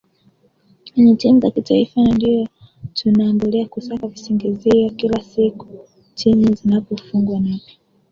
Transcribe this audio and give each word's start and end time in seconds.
kwenye 0.93 1.15
timu 1.15 1.39
za 1.41 1.51
kitaifa 1.51 2.01
na 2.01 2.13
ndiyo 2.15 2.47
tunaambulia 2.93 3.67
kusaka 3.67 4.07
visingizio 4.07 4.89
kila 4.89 5.23
siku 5.23 5.85
timu 6.15 6.55
zinapofungwa 6.55 7.39
Nape 7.39 7.79